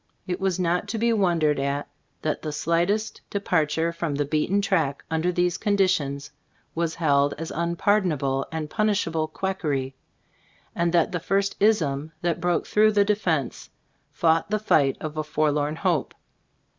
[0.25, 1.87] It was not to be wondered at
[2.23, 6.31] that the slightest departure from the beat en track, under these conditions,
[6.73, 9.93] was held as unpardonable and punishable quackery;
[10.73, 13.69] and that the first "ism" that broke through the defense
[14.11, 16.15] fought the fight of a forlorn hope.